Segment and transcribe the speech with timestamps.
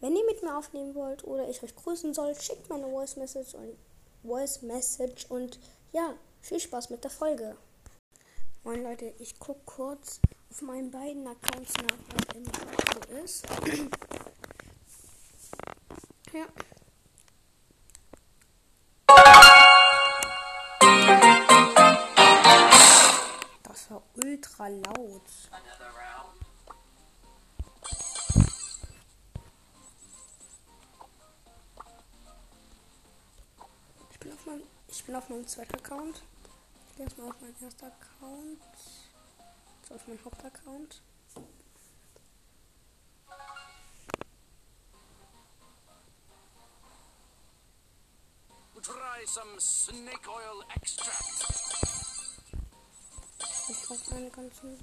[0.00, 3.16] Wenn ihr mit mir aufnehmen wollt oder ich euch grüßen soll, schickt mir eine Voice
[3.16, 3.76] Message und
[4.22, 5.60] Voice Message und
[5.92, 7.54] ja, viel Spaß mit der Folge.
[8.64, 10.18] Moin Leute, ich gucke kurz
[10.50, 12.52] auf meinen beiden Accounts nach, was im so
[13.22, 13.46] ist.
[16.32, 16.46] ja.
[23.64, 25.50] Das war ultra laut.
[34.50, 36.22] Ich bin auf meinem, ich bin auf meinem zweiten Account.
[36.88, 38.60] Ich gehe erstmal auf meinen ersten Account.
[39.88, 41.02] So auf meinen Hauptaccount.
[48.82, 51.44] Try some snake oil extract.
[53.68, 54.78] Ich brauche meine ganzen.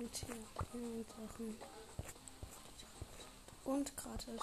[0.00, 0.34] Und hier
[0.72, 1.56] die Sachen.
[3.64, 4.40] Und gratis.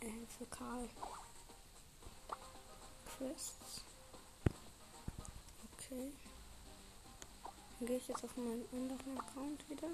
[0.00, 0.88] Äh, für Karl.
[3.04, 3.84] Quests.
[5.74, 6.12] Okay.
[7.78, 9.88] Dann gehe ich jetzt auf meinen anderen Account wieder.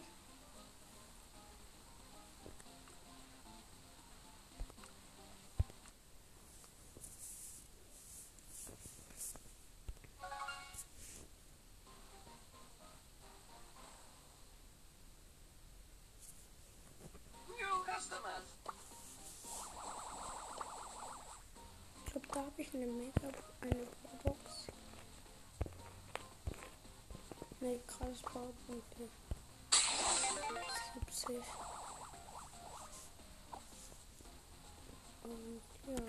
[22.58, 23.28] Habe ich eine Mega,
[23.60, 23.86] eine
[24.24, 24.66] Box.
[27.60, 29.08] Ne, krass Powerpunkte.
[31.08, 31.36] 70.
[35.22, 36.02] Und ja.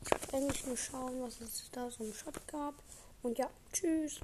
[0.00, 2.74] Ich wollte eigentlich nur schauen, was es da so im Shop gab.
[3.22, 4.18] Und ja, tschüss.